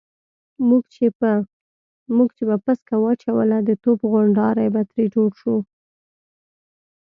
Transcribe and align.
موږ 2.17 2.25
چې 2.35 2.41
به 2.47 2.55
پسکه 2.65 2.95
واچوله 3.03 3.57
د 3.63 3.69
توپ 3.83 3.99
غونډاری 4.11 4.67
به 4.73 4.81
ترې 4.89 5.05
جوړ 5.15 5.29
شو. 5.41 5.55